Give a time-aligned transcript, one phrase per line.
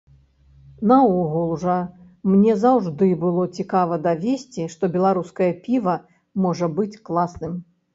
[0.91, 1.75] Наогул жа
[2.31, 5.99] мне заўжды было цікава давесці, што беларускае піва
[6.45, 7.53] можа быць класным!